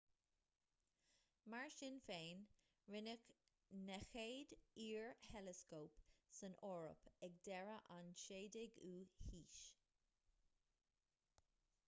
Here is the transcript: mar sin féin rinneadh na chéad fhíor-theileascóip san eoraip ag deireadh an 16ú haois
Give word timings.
mar 1.53 1.71
sin 1.73 1.97
féin 2.05 2.39
rinneadh 2.95 3.25
na 3.89 3.97
chéad 4.13 4.53
fhíor-theileascóip 4.69 5.99
san 6.39 6.55
eoraip 6.69 7.05
ag 7.29 7.35
deireadh 7.49 7.85
an 7.99 8.09
16ú 8.25 8.95
haois 9.27 9.59